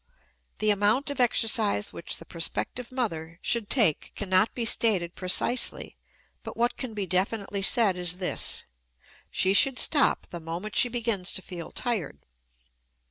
The 0.57 0.71
amount 0.71 1.11
of 1.11 1.19
exercise 1.19 1.93
which 1.93 2.17
the 2.17 2.25
prospective 2.25 2.91
mother 2.91 3.37
should 3.43 3.69
take 3.69 4.11
cannot 4.15 4.51
be 4.55 4.65
stated 4.65 5.13
precisely, 5.13 5.95
but 6.41 6.57
what 6.57 6.75
can 6.75 6.95
be 6.95 7.05
definitely 7.05 7.61
said 7.61 7.95
is 7.97 8.17
this 8.17 8.63
she 9.29 9.53
should 9.53 9.77
stop 9.77 10.25
the 10.31 10.39
moment 10.39 10.75
she 10.75 10.89
begins 10.89 11.31
to 11.33 11.43
feel 11.43 11.69
tired. 11.69 12.17